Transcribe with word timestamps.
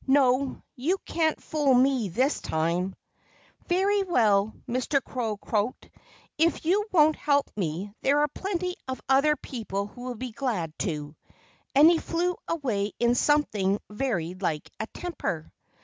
No! 0.07 0.63
You 0.75 0.97
can't 1.05 1.39
fool 1.39 1.75
me 1.75 2.09
this 2.09 2.41
time!" 2.41 2.95
"Very 3.67 4.01
well!" 4.01 4.51
Mr. 4.67 4.99
Crow 4.99 5.37
croaked. 5.37 5.91
"If 6.39 6.65
you 6.65 6.87
won't 6.91 7.15
help 7.15 7.51
me, 7.55 7.93
there 8.01 8.17
are 8.21 8.27
plenty 8.29 8.73
of 8.87 8.99
other 9.07 9.35
people 9.35 9.85
who'll 9.85 10.15
be 10.15 10.31
glad 10.31 10.73
to." 10.79 11.15
And 11.75 11.87
he 11.87 11.99
flew 11.99 12.35
away 12.47 12.93
in 12.97 13.13
something 13.13 13.77
very 13.91 14.33
like 14.33 14.71
a 14.79 14.87
temper. 14.87 15.53